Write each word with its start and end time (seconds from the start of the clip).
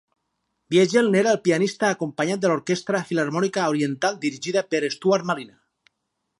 Biegel 0.75 1.09
n'era 1.15 1.33
el 1.37 1.39
pianista, 1.47 1.91
acompanyat 1.97 2.41
de 2.45 2.51
l'Orquestra 2.53 3.03
Filharmònica 3.11 3.69
Oriental 3.75 4.21
dirigida 4.27 4.65
per 4.73 4.85
Stuart 4.99 5.33
Malina. 5.33 5.61